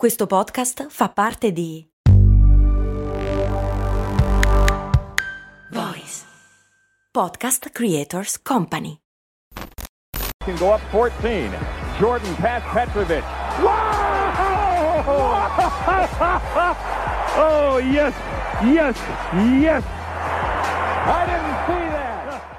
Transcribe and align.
Questo 0.00 0.26
podcast 0.26 0.86
fa 0.88 1.10
parte 1.10 1.52
di 1.52 1.86
Voice 5.70 6.24
Podcast 7.10 7.68
Creators 7.70 8.40
Company. 8.40 8.96
Can 10.42 10.56
go 10.56 10.72
up 10.72 10.80
14. 10.88 11.50
Jordan 11.98 12.34
past 12.36 12.64
Petrovic. 12.72 13.22
Wow! 13.60 13.68
oh 17.36 17.76
yes, 17.76 18.14
yes, 18.62 18.96
yes. 19.60 19.84
I 21.04 21.26
didn't 21.26 21.66
see. 21.66 21.79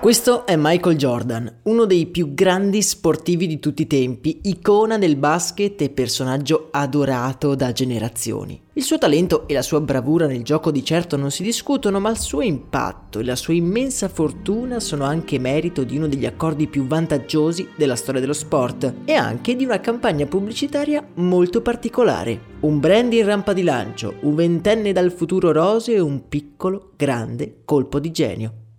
Questo 0.01 0.47
è 0.47 0.55
Michael 0.57 0.97
Jordan, 0.97 1.59
uno 1.65 1.85
dei 1.85 2.07
più 2.07 2.33
grandi 2.33 2.81
sportivi 2.81 3.45
di 3.45 3.59
tutti 3.59 3.83
i 3.83 3.87
tempi, 3.87 4.39
icona 4.45 4.97
del 4.97 5.15
basket 5.15 5.79
e 5.79 5.91
personaggio 5.91 6.69
adorato 6.71 7.53
da 7.53 7.71
generazioni. 7.71 8.59
Il 8.73 8.81
suo 8.81 8.97
talento 8.97 9.47
e 9.47 9.53
la 9.53 9.61
sua 9.61 9.79
bravura 9.79 10.25
nel 10.25 10.41
gioco 10.41 10.71
di 10.71 10.83
certo 10.83 11.17
non 11.17 11.29
si 11.29 11.43
discutono, 11.43 11.99
ma 11.99 12.09
il 12.09 12.17
suo 12.17 12.41
impatto 12.41 13.19
e 13.19 13.23
la 13.23 13.35
sua 13.35 13.53
immensa 13.53 14.09
fortuna 14.09 14.79
sono 14.79 15.03
anche 15.03 15.37
merito 15.37 15.83
di 15.83 15.97
uno 15.97 16.07
degli 16.07 16.25
accordi 16.25 16.65
più 16.65 16.87
vantaggiosi 16.87 17.67
della 17.75 17.95
storia 17.95 18.21
dello 18.21 18.33
sport 18.33 18.91
e 19.05 19.13
anche 19.13 19.55
di 19.55 19.65
una 19.65 19.79
campagna 19.79 20.25
pubblicitaria 20.25 21.07
molto 21.17 21.61
particolare. 21.61 22.41
Un 22.61 22.79
brand 22.79 23.13
in 23.13 23.25
rampa 23.25 23.53
di 23.53 23.61
lancio, 23.61 24.15
un 24.21 24.33
ventenne 24.33 24.93
dal 24.93 25.11
futuro 25.11 25.51
roseo 25.51 25.97
e 25.97 25.99
un 25.99 26.27
piccolo, 26.27 26.93
grande 26.97 27.57
colpo 27.65 27.99
di 27.99 28.09
genio. 28.09 28.53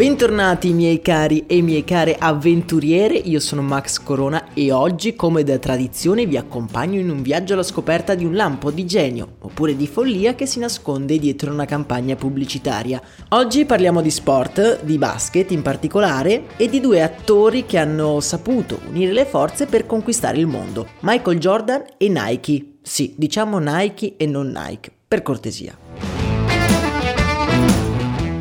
Bentornati 0.00 0.72
miei 0.72 1.02
cari 1.02 1.44
e 1.46 1.60
miei 1.60 1.84
care 1.84 2.16
avventuriere, 2.18 3.16
io 3.16 3.38
sono 3.38 3.60
Max 3.60 4.02
Corona 4.02 4.54
e 4.54 4.72
oggi 4.72 5.14
come 5.14 5.44
da 5.44 5.58
tradizione 5.58 6.24
vi 6.24 6.38
accompagno 6.38 6.98
in 6.98 7.10
un 7.10 7.20
viaggio 7.20 7.52
alla 7.52 7.62
scoperta 7.62 8.14
di 8.14 8.24
un 8.24 8.34
lampo 8.34 8.70
di 8.70 8.86
genio 8.86 9.34
oppure 9.40 9.76
di 9.76 9.86
follia 9.86 10.34
che 10.34 10.46
si 10.46 10.58
nasconde 10.58 11.18
dietro 11.18 11.52
una 11.52 11.66
campagna 11.66 12.16
pubblicitaria. 12.16 12.98
Oggi 13.28 13.66
parliamo 13.66 14.00
di 14.00 14.10
sport, 14.10 14.82
di 14.84 14.96
basket 14.96 15.50
in 15.50 15.60
particolare 15.60 16.44
e 16.56 16.70
di 16.70 16.80
due 16.80 17.02
attori 17.02 17.66
che 17.66 17.76
hanno 17.76 18.20
saputo 18.20 18.80
unire 18.88 19.12
le 19.12 19.26
forze 19.26 19.66
per 19.66 19.84
conquistare 19.84 20.38
il 20.38 20.46
mondo, 20.46 20.86
Michael 21.00 21.38
Jordan 21.38 21.84
e 21.98 22.08
Nike. 22.08 22.78
Sì, 22.80 23.12
diciamo 23.18 23.58
Nike 23.58 24.14
e 24.16 24.24
non 24.24 24.46
Nike, 24.46 24.90
per 25.06 25.20
cortesia 25.20 25.89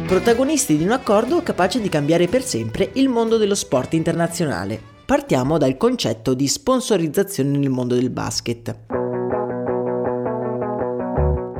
protagonisti 0.10 0.76
di 0.76 0.84
un 0.84 0.90
accordo 0.90 1.44
capace 1.44 1.80
di 1.80 1.88
cambiare 1.88 2.26
per 2.26 2.42
sempre 2.42 2.90
il 2.94 3.10
mondo 3.10 3.38
dello 3.38 3.54
sport 3.54 3.94
internazionale. 3.94 4.82
Partiamo 5.06 5.60
dal 5.60 5.78
concetto 5.78 6.34
di 6.34 6.48
sponsorizzazione 6.48 7.56
nel 7.56 7.70
mondo 7.70 7.94
del 7.94 8.10
basket. 8.10 8.99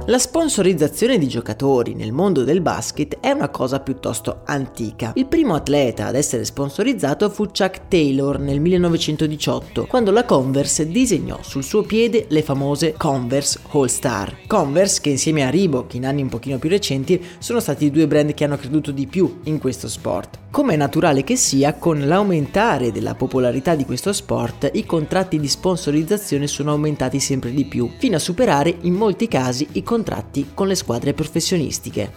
La 0.10 0.18
sponsorizzazione 0.18 1.20
di 1.20 1.28
giocatori 1.28 1.94
nel 1.94 2.12
mondo 2.12 2.44
del 2.44 2.62
basket 2.62 3.20
è 3.20 3.30
una 3.30 3.50
cosa 3.50 3.80
piuttosto 3.80 4.42
antica. 4.44 5.12
Il 5.14 5.28
primo 5.28 5.54
atleta 5.54 6.08
ad 6.08 6.16
essere 6.16 6.46
sponsorizzato 6.46 7.30
fu 7.30 7.46
Chuck 7.46 7.82
Taylor 7.88 8.40
nel 8.40 8.60
1918, 8.60 9.86
quando 9.86 10.10
la 10.10 10.26
Converse 10.26 10.88
disegnò 10.88 11.38
sul 11.44 11.64
suo 11.64 11.84
piede 11.84 12.26
le 12.28 12.42
famose 12.42 12.96
Converse 12.98 13.60
All 13.70 13.86
Star. 13.86 14.36
Converse 14.48 15.00
che 15.00 15.12
insieme 15.12 15.46
a 15.46 15.52
Reebok 15.52 15.94
in 15.94 16.08
anni 16.08 16.24
un 16.24 16.30
pochino 16.30 16.58
più 16.58 16.70
recenti 16.70 17.24
sono 17.38 17.60
stati 17.60 17.86
i 17.86 17.92
due 17.92 18.08
brand 18.08 18.34
che 18.34 18.46
hanno 18.46 18.58
creduto 18.58 18.90
di 18.90 19.06
più 19.06 19.42
in 19.44 19.60
questo 19.60 19.88
sport. 19.88 20.40
Come 20.50 20.74
è 20.74 20.78
naturale 20.78 21.24
che 21.24 21.36
sia, 21.36 21.76
con 21.76 22.08
l'aumentare 22.08 22.92
della 22.92 23.14
popolarità 23.14 23.76
di 23.76 23.86
questo 23.86 24.12
sport, 24.12 24.72
i 24.74 24.84
contratti 24.84 25.40
di 25.40 25.48
sponsorizzazione 25.48 26.48
sono 26.48 26.72
aumentati 26.72 27.20
sempre 27.20 27.52
di 27.52 27.66
più, 27.66 27.88
fino 28.00 28.16
a 28.16 28.20
superare 28.20 28.76
in 28.82 28.96
molti 28.96 29.28
casi 29.28 29.68
i 29.74 29.84
contratti 29.84 29.98
contratti 30.00 30.52
con 30.54 30.68
le 30.68 30.76
squadre 30.76 31.14
professionistiche. 31.14 32.12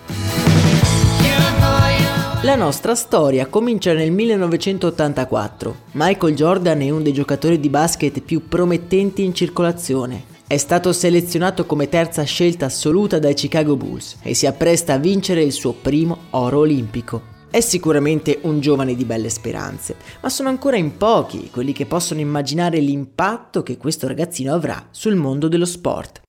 La 2.43 2.55
nostra 2.55 2.95
storia 2.95 3.47
comincia 3.47 3.93
nel 3.93 4.11
1984. 4.13 5.77
Michael 5.93 6.35
Jordan 6.35 6.81
è 6.81 6.91
uno 6.91 7.03
dei 7.03 7.13
giocatori 7.13 7.59
di 7.59 7.69
basket 7.69 8.21
più 8.21 8.49
promettenti 8.49 9.25
in 9.25 9.35
circolazione. 9.35 10.31
È 10.47 10.57
stato 10.57 10.93
selezionato 10.93 11.67
come 11.67 11.89
terza 11.89 12.23
scelta 12.25 12.67
assoluta 12.67 13.19
dai 13.19 13.35
Chicago 13.35 13.77
Bulls 13.77 14.19
e 14.23 14.35
si 14.35 14.47
appresta 14.47 14.95
a 14.95 14.99
vincere 14.99 15.43
il 15.43 15.53
suo 15.53 15.73
primo 15.73 16.19
oro 16.31 16.59
olimpico. 16.59 17.31
È 17.49 17.61
sicuramente 17.61 18.39
un 18.43 18.61
giovane 18.61 18.95
di 18.95 19.05
belle 19.05 19.29
speranze, 19.29 19.97
ma 20.21 20.29
sono 20.29 20.49
ancora 20.49 20.77
in 20.77 20.97
pochi 20.97 21.51
quelli 21.51 21.73
che 21.73 21.87
possono 21.87 22.21
immaginare 22.21 22.79
l'impatto 22.79 23.63
che 23.63 23.77
questo 23.77 24.09
ragazzino 24.09 24.53
avrà 24.55 24.89
sul 24.91 25.15
mondo 25.17 25.49
dello 25.49 25.67
sport. 25.67 26.23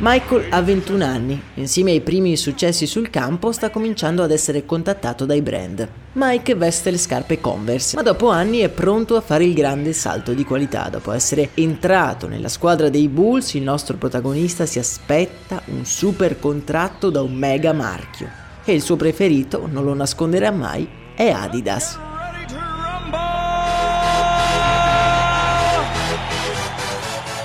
Michael 0.00 0.46
ha 0.50 0.62
21 0.62 1.04
anni, 1.04 1.42
insieme 1.54 1.90
ai 1.90 2.00
primi 2.00 2.36
successi 2.36 2.86
sul 2.86 3.10
campo 3.10 3.50
sta 3.50 3.68
cominciando 3.68 4.22
ad 4.22 4.30
essere 4.30 4.64
contattato 4.64 5.24
dai 5.24 5.42
brand. 5.42 5.88
Mike 6.12 6.54
veste 6.54 6.92
le 6.92 6.98
scarpe 6.98 7.40
Converse, 7.40 7.96
ma 7.96 8.02
dopo 8.02 8.28
anni 8.28 8.58
è 8.58 8.68
pronto 8.68 9.16
a 9.16 9.20
fare 9.20 9.42
il 9.42 9.54
grande 9.54 9.92
salto 9.92 10.34
di 10.34 10.44
qualità. 10.44 10.88
Dopo 10.88 11.10
essere 11.10 11.50
entrato 11.54 12.28
nella 12.28 12.48
squadra 12.48 12.88
dei 12.88 13.08
Bulls, 13.08 13.54
il 13.54 13.62
nostro 13.62 13.96
protagonista 13.96 14.66
si 14.66 14.78
aspetta 14.78 15.62
un 15.64 15.84
super 15.84 16.38
contratto 16.38 17.10
da 17.10 17.20
un 17.20 17.34
mega 17.34 17.72
marchio. 17.72 18.30
E 18.64 18.72
il 18.72 18.82
suo 18.82 18.94
preferito, 18.94 19.68
non 19.68 19.82
lo 19.82 19.94
nasconderà 19.94 20.52
mai, 20.52 20.88
è 21.16 21.28
Adidas. 21.30 22.07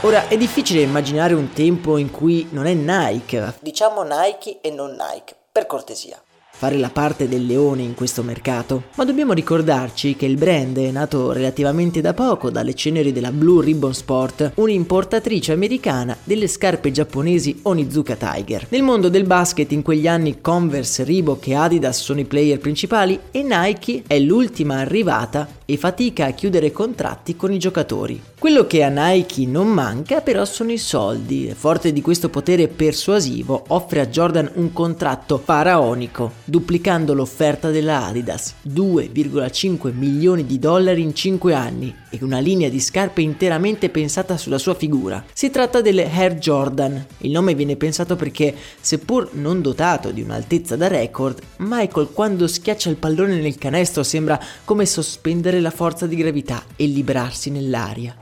Ora 0.05 0.27
è 0.27 0.35
difficile 0.35 0.81
immaginare 0.81 1.33
un 1.33 1.53
tempo 1.53 1.95
in 1.95 2.11
cui 2.11 2.47
non 2.49 2.65
è 2.65 2.73
Nike, 2.73 3.53
diciamo 3.61 4.03
Nike 4.03 4.59
e 4.59 4.69
non 4.69 4.89
Nike, 4.89 5.33
per 5.49 5.65
cortesia. 5.65 6.21
Fare 6.55 6.77
la 6.77 6.89
parte 6.89 7.29
del 7.29 7.45
leone 7.45 7.83
in 7.83 7.93
questo 7.93 8.21
mercato, 8.21 8.83
ma 8.95 9.05
dobbiamo 9.05 9.31
ricordarci 9.31 10.17
che 10.17 10.25
il 10.25 10.35
brand 10.35 10.77
è 10.77 10.91
nato 10.91 11.31
relativamente 11.31 12.01
da 12.01 12.13
poco 12.13 12.49
dalle 12.49 12.73
ceneri 12.73 13.13
della 13.13 13.31
Blue 13.31 13.63
Ribbon 13.63 13.93
Sport, 13.93 14.51
un'importatrice 14.55 15.53
americana 15.53 16.17
delle 16.21 16.47
scarpe 16.47 16.91
giapponesi 16.91 17.61
Onizuka 17.63 18.15
Tiger. 18.15 18.67
Nel 18.69 18.83
mondo 18.83 19.07
del 19.07 19.23
basket 19.23 19.71
in 19.71 19.81
quegli 19.81 20.07
anni 20.07 20.41
Converse, 20.41 21.05
Reebok 21.05 21.47
e 21.47 21.55
Adidas 21.55 22.01
sono 22.01 22.19
i 22.19 22.25
player 22.25 22.59
principali 22.59 23.17
e 23.31 23.41
Nike 23.41 24.03
è 24.05 24.19
l'ultima 24.19 24.79
arrivata 24.79 25.47
e 25.65 25.77
fatica 25.77 26.25
a 26.25 26.31
chiudere 26.31 26.71
contratti 26.71 27.35
con 27.35 27.51
i 27.51 27.59
giocatori. 27.59 28.21
Quello 28.37 28.67
che 28.67 28.83
a 28.83 28.89
Nike 28.89 29.45
non 29.45 29.67
manca 29.67 30.21
però 30.21 30.43
sono 30.43 30.71
i 30.71 30.77
soldi. 30.77 31.53
Forte 31.55 31.93
di 31.93 32.01
questo 32.01 32.29
potere 32.29 32.67
persuasivo, 32.67 33.63
offre 33.69 34.01
a 34.01 34.07
Jordan 34.07 34.51
un 34.55 34.73
contratto 34.73 35.37
faraonico, 35.37 36.33
duplicando 36.43 37.13
l'offerta 37.13 37.69
della 37.69 38.05
Adidas, 38.05 38.55
2,5 38.67 39.93
milioni 39.93 40.45
di 40.45 40.59
dollari 40.59 41.01
in 41.01 41.15
5 41.15 41.53
anni 41.53 41.95
e 42.09 42.19
una 42.21 42.39
linea 42.39 42.69
di 42.69 42.79
scarpe 42.79 43.21
interamente 43.21 43.89
pensata 43.89 44.37
sulla 44.37 44.57
sua 44.57 44.75
figura. 44.75 45.23
Si 45.33 45.49
tratta 45.49 45.81
delle 45.81 46.11
Air 46.11 46.35
Jordan. 46.35 47.05
Il 47.19 47.31
nome 47.31 47.55
viene 47.55 47.75
pensato 47.75 48.15
perché, 48.15 48.53
seppur 48.79 49.29
non 49.33 49.61
dotato 49.61 50.11
di 50.11 50.21
un'altezza 50.21 50.75
da 50.75 50.87
record, 50.87 51.39
Michael 51.57 52.09
quando 52.11 52.47
schiaccia 52.47 52.89
il 52.89 52.97
pallone 52.97 53.39
nel 53.39 53.57
canestro 53.57 54.03
sembra 54.03 54.39
come 54.65 54.85
sospendere 54.85 55.52
la 55.59 55.71
forza 55.71 56.07
di 56.07 56.15
gravità 56.15 56.63
e 56.75 56.85
librarsi 56.85 57.49
nell'aria. 57.49 58.15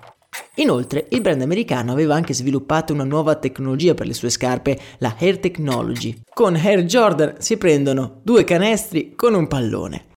Inoltre, 0.56 1.08
il 1.10 1.22
brand 1.22 1.42
americano 1.42 1.92
aveva 1.92 2.16
anche 2.16 2.34
sviluppato 2.34 2.94
una 2.94 3.04
nuova 3.04 3.36
tecnologia 3.36 3.94
per 3.94 4.08
le 4.08 4.14
sue 4.14 4.30
scarpe, 4.30 4.78
la 4.98 5.16
Air 5.18 5.40
Technology. 5.40 6.22
Con 6.34 6.56
Air 6.56 6.84
Jordan 6.84 7.36
si 7.40 7.58
prendono 7.58 8.20
due 8.24 8.44
canestri 8.44 9.16
con 9.16 9.34
un 9.34 9.48
pallone. 9.48 10.11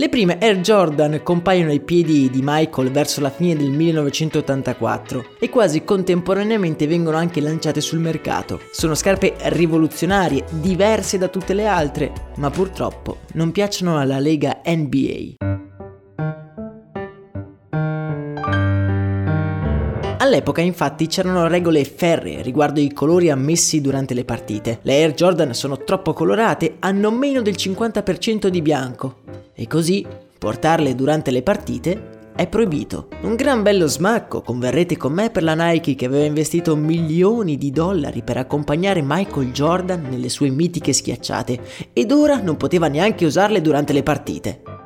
Le 0.00 0.08
prime 0.08 0.38
Air 0.40 0.60
Jordan 0.60 1.20
compaiono 1.22 1.68
ai 1.68 1.80
piedi 1.80 2.30
di 2.30 2.40
Michael 2.42 2.90
verso 2.90 3.20
la 3.20 3.28
fine 3.28 3.54
del 3.54 3.68
1984 3.70 5.36
e 5.38 5.50
quasi 5.50 5.84
contemporaneamente 5.84 6.86
vengono 6.86 7.18
anche 7.18 7.42
lanciate 7.42 7.82
sul 7.82 7.98
mercato. 7.98 8.60
Sono 8.70 8.94
scarpe 8.94 9.34
rivoluzionarie, 9.38 10.46
diverse 10.52 11.18
da 11.18 11.28
tutte 11.28 11.52
le 11.52 11.66
altre, 11.66 12.12
ma 12.36 12.48
purtroppo 12.48 13.18
non 13.34 13.52
piacciono 13.52 13.98
alla 13.98 14.18
lega 14.18 14.62
NBA. 14.64 15.34
All'epoca 20.20 20.60
infatti 20.60 21.08
c'erano 21.08 21.46
regole 21.48 21.84
ferree 21.84 22.40
riguardo 22.40 22.78
i 22.78 22.92
colori 22.92 23.30
ammessi 23.30 23.80
durante 23.80 24.14
le 24.14 24.24
partite. 24.24 24.78
Le 24.82 24.94
Air 24.94 25.12
Jordan 25.12 25.52
sono 25.54 25.82
troppo 25.82 26.12
colorate, 26.12 26.76
hanno 26.78 27.10
meno 27.10 27.42
del 27.42 27.54
50% 27.54 28.46
di 28.46 28.62
bianco 28.62 29.19
e 29.60 29.66
così 29.66 30.06
portarle 30.38 30.94
durante 30.94 31.30
le 31.30 31.42
partite 31.42 32.18
è 32.34 32.46
proibito. 32.46 33.08
Un 33.20 33.34
gran 33.34 33.62
bello 33.62 33.86
smacco, 33.86 34.40
converrete 34.40 34.96
con 34.96 35.12
me 35.12 35.28
per 35.28 35.42
la 35.42 35.52
Nike 35.52 35.94
che 35.94 36.06
aveva 36.06 36.24
investito 36.24 36.74
milioni 36.76 37.58
di 37.58 37.70
dollari 37.70 38.22
per 38.22 38.38
accompagnare 38.38 39.02
Michael 39.04 39.52
Jordan 39.52 40.06
nelle 40.08 40.30
sue 40.30 40.48
mitiche 40.48 40.94
schiacciate 40.94 41.60
ed 41.92 42.10
ora 42.10 42.40
non 42.40 42.56
poteva 42.56 42.88
neanche 42.88 43.26
usarle 43.26 43.60
durante 43.60 43.92
le 43.92 44.02
partite. 44.02 44.79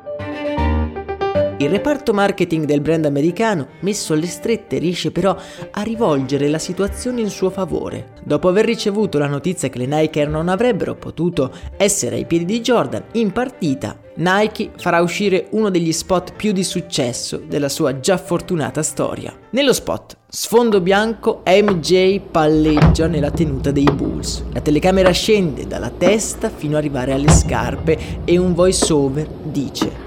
Il 1.57 1.69
reparto 1.69 2.13
marketing 2.13 2.65
del 2.65 2.81
brand 2.81 3.05
americano, 3.05 3.67
messo 3.79 4.11
alle 4.11 4.25
strette, 4.25 4.77
riesce 4.77 5.11
però 5.11 5.37
a 5.71 5.81
rivolgere 5.83 6.49
la 6.49 6.59
situazione 6.59 7.21
in 7.21 7.29
suo 7.29 7.49
favore. 7.49 8.09
Dopo 8.25 8.49
aver 8.49 8.65
ricevuto 8.65 9.17
la 9.17 9.27
notizia 9.27 9.69
che 9.69 9.77
le 9.77 9.85
Nike 9.85 10.25
non 10.25 10.49
avrebbero 10.49 10.95
potuto 10.95 11.53
essere 11.77 12.17
ai 12.17 12.25
piedi 12.25 12.43
di 12.43 12.59
Jordan 12.59 13.05
in 13.13 13.31
partita, 13.31 13.97
Nike 14.15 14.71
farà 14.75 15.01
uscire 15.01 15.47
uno 15.51 15.69
degli 15.69 15.93
spot 15.93 16.33
più 16.35 16.51
di 16.51 16.63
successo 16.63 17.37
della 17.37 17.69
sua 17.69 18.01
già 18.01 18.17
fortunata 18.17 18.83
storia. 18.83 19.33
Nello 19.51 19.71
spot, 19.71 20.17
sfondo 20.27 20.81
bianco, 20.81 21.41
MJ 21.45 22.19
palleggia 22.19 23.07
nella 23.07 23.31
tenuta 23.31 23.71
dei 23.71 23.89
Bulls. 23.93 24.43
La 24.51 24.59
telecamera 24.59 25.11
scende 25.11 25.67
dalla 25.67 25.89
testa 25.89 26.49
fino 26.49 26.73
ad 26.73 26.83
arrivare 26.83 27.13
alle 27.13 27.31
scarpe 27.31 27.97
e 28.25 28.37
un 28.37 28.53
voiceover 28.53 29.25
dice 29.43 30.04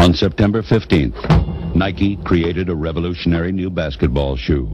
On 0.00 0.14
September 0.14 0.62
15th, 0.62 1.76
Nike 1.76 2.16
created 2.24 2.70
a 2.70 2.74
revolutionary 2.74 3.52
new 3.52 3.68
basketball 3.68 4.34
shoe. 4.34 4.66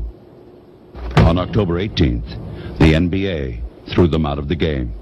On 1.16 1.36
October 1.36 1.80
18th, 1.80 2.78
the 2.78 2.92
NBA 2.92 3.60
threw 3.92 4.06
them 4.06 4.24
out 4.24 4.38
of 4.38 4.46
the 4.46 4.54
game. 4.54 4.94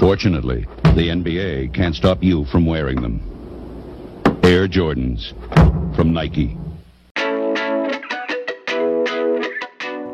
Fortunately, 0.00 0.66
the 0.96 1.08
NBA 1.10 1.74
can't 1.74 1.94
stop 1.94 2.24
you 2.24 2.46
from 2.46 2.64
wearing 2.64 3.02
them. 3.02 3.20
Air 4.42 4.66
Jordans 4.68 5.34
from 5.94 6.14
Nike. 6.14 6.56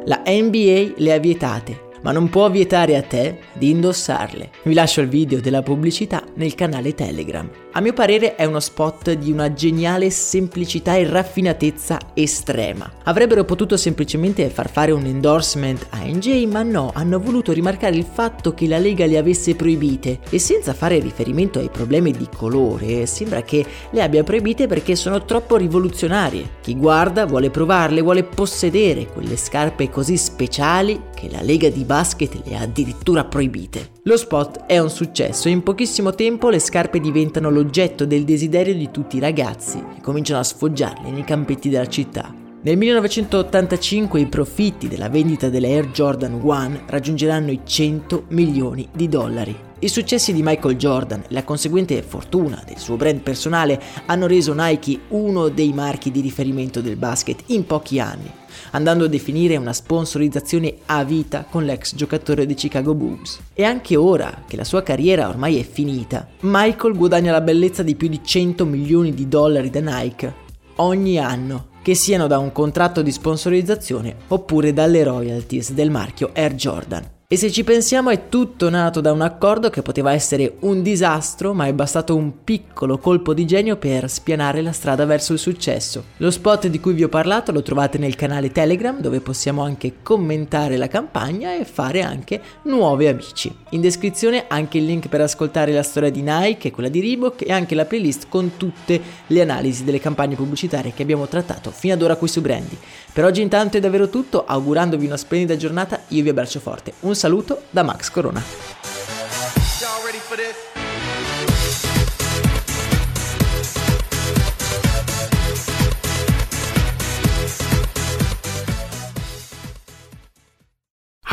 La 0.04 0.16
NBA 0.26 0.98
le 0.98 1.12
ha 1.12 1.18
vietate 1.20 1.87
ma 2.02 2.12
non 2.12 2.28
può 2.28 2.50
vietare 2.50 2.96
a 2.96 3.02
te 3.02 3.38
di 3.52 3.70
indossarle. 3.70 4.50
Vi 4.62 4.74
lascio 4.74 5.00
il 5.00 5.08
video 5.08 5.40
della 5.40 5.62
pubblicità 5.62 6.22
nel 6.34 6.54
canale 6.54 6.94
Telegram. 6.94 7.48
A 7.72 7.80
mio 7.80 7.92
parere 7.92 8.34
è 8.34 8.44
uno 8.44 8.60
spot 8.60 9.12
di 9.12 9.30
una 9.30 9.52
geniale 9.52 10.10
semplicità 10.10 10.96
e 10.96 11.08
raffinatezza 11.08 11.98
estrema. 12.14 12.90
Avrebbero 13.04 13.44
potuto 13.44 13.76
semplicemente 13.76 14.48
far 14.48 14.68
fare 14.70 14.90
un 14.90 15.04
endorsement 15.04 15.86
a 15.90 15.98
NJ, 16.02 16.46
ma 16.46 16.62
no, 16.62 16.90
hanno 16.94 17.20
voluto 17.20 17.52
rimarcare 17.52 17.94
il 17.94 18.06
fatto 18.10 18.52
che 18.54 18.66
la 18.66 18.78
Lega 18.78 19.06
le 19.06 19.18
avesse 19.18 19.54
proibite 19.54 20.18
e 20.28 20.38
senza 20.38 20.74
fare 20.74 20.98
riferimento 20.98 21.58
ai 21.58 21.68
problemi 21.70 22.10
di 22.10 22.26
colore, 22.34 23.06
sembra 23.06 23.42
che 23.42 23.64
le 23.90 24.02
abbia 24.02 24.24
proibite 24.24 24.66
perché 24.66 24.96
sono 24.96 25.24
troppo 25.24 25.56
rivoluzionarie. 25.56 26.56
Chi 26.60 26.74
guarda 26.74 27.26
vuole 27.26 27.50
provarle, 27.50 28.00
vuole 28.00 28.24
possedere 28.24 29.06
quelle 29.06 29.36
scarpe 29.36 29.88
così 29.88 30.16
speciali 30.16 31.00
che 31.14 31.28
la 31.30 31.42
Lega 31.42 31.68
di 31.68 31.84
basket 31.88 32.42
le 32.44 32.54
ha 32.54 32.60
addirittura 32.60 33.24
proibite. 33.24 33.92
Lo 34.02 34.18
spot 34.18 34.66
è 34.66 34.78
un 34.78 34.90
successo 34.90 35.48
e 35.48 35.52
in 35.52 35.62
pochissimo 35.62 36.14
tempo 36.14 36.50
le 36.50 36.58
scarpe 36.58 37.00
diventano 37.00 37.48
l'oggetto 37.48 38.04
del 38.04 38.24
desiderio 38.24 38.74
di 38.74 38.90
tutti 38.90 39.16
i 39.16 39.20
ragazzi 39.20 39.82
che 39.94 40.02
cominciano 40.02 40.40
a 40.40 40.44
sfoggiarle 40.44 41.10
nei 41.10 41.24
campetti 41.24 41.70
della 41.70 41.88
città. 41.88 42.30
Nel 42.60 42.76
1985 42.76 44.20
i 44.20 44.26
profitti 44.26 44.86
della 44.86 45.08
vendita 45.08 45.48
delle 45.48 45.68
Air 45.68 45.86
Jordan 45.88 46.38
1 46.42 46.82
raggiungeranno 46.88 47.52
i 47.52 47.60
100 47.64 48.24
milioni 48.28 48.86
di 48.92 49.08
dollari. 49.08 49.67
I 49.80 49.88
successi 49.88 50.32
di 50.32 50.42
Michael 50.42 50.76
Jordan 50.76 51.20
e 51.20 51.26
la 51.28 51.44
conseguente 51.44 52.02
fortuna 52.02 52.60
del 52.66 52.78
suo 52.78 52.96
brand 52.96 53.20
personale 53.20 53.80
hanno 54.06 54.26
reso 54.26 54.52
Nike 54.52 54.98
uno 55.08 55.48
dei 55.48 55.72
marchi 55.72 56.10
di 56.10 56.20
riferimento 56.20 56.80
del 56.80 56.96
basket 56.96 57.44
in 57.46 57.64
pochi 57.64 58.00
anni 58.00 58.28
andando 58.72 59.04
a 59.04 59.08
definire 59.08 59.56
una 59.56 59.72
sponsorizzazione 59.72 60.78
a 60.86 61.04
vita 61.04 61.46
con 61.48 61.64
l'ex 61.64 61.94
giocatore 61.94 62.44
dei 62.44 62.56
Chicago 62.56 62.92
Bulls. 62.92 63.38
E 63.54 63.62
anche 63.62 63.94
ora 63.94 64.42
che 64.48 64.56
la 64.56 64.64
sua 64.64 64.82
carriera 64.82 65.28
ormai 65.28 65.58
è 65.58 65.62
finita, 65.62 66.26
Michael 66.40 66.96
guadagna 66.96 67.30
la 67.30 67.40
bellezza 67.40 67.84
di 67.84 67.94
più 67.94 68.08
di 68.08 68.20
100 68.22 68.64
milioni 68.66 69.14
di 69.14 69.28
dollari 69.28 69.70
da 69.70 69.80
Nike 69.80 70.46
ogni 70.76 71.18
anno, 71.18 71.68
che 71.82 71.94
siano 71.94 72.26
da 72.26 72.38
un 72.38 72.52
contratto 72.52 73.00
di 73.00 73.12
sponsorizzazione 73.12 74.16
oppure 74.28 74.72
dalle 74.72 75.02
royalties 75.04 75.72
del 75.72 75.90
marchio 75.90 76.30
Air 76.34 76.54
Jordan. 76.54 77.17
E 77.30 77.36
se 77.36 77.52
ci 77.52 77.62
pensiamo 77.62 78.08
è 78.08 78.30
tutto 78.30 78.70
nato 78.70 79.02
da 79.02 79.12
un 79.12 79.20
accordo 79.20 79.68
che 79.68 79.82
poteva 79.82 80.14
essere 80.14 80.54
un 80.60 80.80
disastro, 80.80 81.52
ma 81.52 81.66
è 81.66 81.74
bastato 81.74 82.16
un 82.16 82.42
piccolo 82.42 82.96
colpo 82.96 83.34
di 83.34 83.44
genio 83.44 83.76
per 83.76 84.08
spianare 84.08 84.62
la 84.62 84.72
strada 84.72 85.04
verso 85.04 85.34
il 85.34 85.38
successo. 85.38 86.04
Lo 86.16 86.30
spot 86.30 86.68
di 86.68 86.80
cui 86.80 86.94
vi 86.94 87.04
ho 87.04 87.10
parlato 87.10 87.52
lo 87.52 87.60
trovate 87.60 87.98
nel 87.98 88.16
canale 88.16 88.50
Telegram 88.50 88.98
dove 88.98 89.20
possiamo 89.20 89.60
anche 89.60 89.96
commentare 90.02 90.78
la 90.78 90.88
campagna 90.88 91.54
e 91.54 91.66
fare 91.66 92.00
anche 92.00 92.40
nuovi 92.62 93.08
amici. 93.08 93.54
In 93.72 93.82
descrizione 93.82 94.46
anche 94.48 94.78
il 94.78 94.86
link 94.86 95.08
per 95.08 95.20
ascoltare 95.20 95.70
la 95.72 95.82
storia 95.82 96.08
di 96.08 96.22
Nike 96.22 96.68
e 96.68 96.70
quella 96.70 96.88
di 96.88 97.02
Reebok 97.02 97.46
e 97.46 97.52
anche 97.52 97.74
la 97.74 97.84
playlist 97.84 98.28
con 98.30 98.56
tutte 98.56 98.98
le 99.26 99.42
analisi 99.42 99.84
delle 99.84 100.00
campagne 100.00 100.34
pubblicitarie 100.34 100.94
che 100.94 101.02
abbiamo 101.02 101.28
trattato 101.28 101.72
fino 101.72 101.92
ad 101.92 102.00
ora 102.00 102.16
qui 102.16 102.26
su 102.26 102.40
Brandy. 102.40 102.78
Per 103.12 103.26
oggi 103.26 103.42
intanto 103.42 103.76
è 103.76 103.80
davvero 103.80 104.08
tutto, 104.08 104.46
augurandovi 104.46 105.04
una 105.04 105.18
splendida 105.18 105.56
giornata, 105.56 106.04
io 106.08 106.22
vi 106.22 106.30
abbraccio 106.30 106.60
forte. 106.60 106.92
Un 107.00 107.16
saluto 107.18 107.58
da 107.72 107.82
Max 107.82 108.08
Corona. 108.08 108.42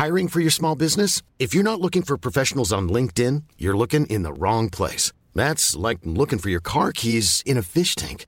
Hiring 0.06 0.28
for 0.28 0.40
your 0.40 0.52
small 0.52 0.76
business? 0.76 1.24
If 1.40 1.56
you're 1.56 1.64
not 1.64 1.82
looking 1.82 2.04
for 2.04 2.18
professionals 2.18 2.72
on 2.72 2.90
LinkedIn, 2.90 3.44
you're 3.58 3.78
looking 3.78 4.06
in 4.06 4.24
the 4.24 4.34
wrong 4.34 4.70
place. 4.70 5.12
That's 5.34 5.76
like 5.76 6.00
looking 6.04 6.38
for 6.38 6.50
your 6.50 6.60
car 6.62 6.92
keys 6.92 7.42
in 7.46 7.58
a 7.58 7.64
fish 7.64 7.96
tank. 7.96 8.28